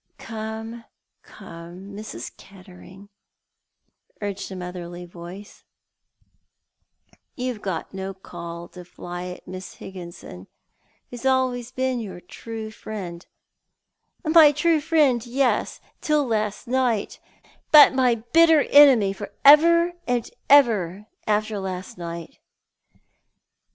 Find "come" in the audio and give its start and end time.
0.17-0.83, 1.21-1.89